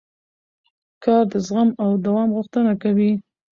[1.03, 3.11] کار د زغم او دوام غوښتنه کوي